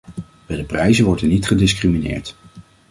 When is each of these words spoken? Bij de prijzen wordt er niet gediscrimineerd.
Bij 0.45 0.57
de 0.57 0.63
prijzen 0.63 1.05
wordt 1.05 1.21
er 1.21 1.27
niet 1.27 1.47
gediscrimineerd. 1.47 2.35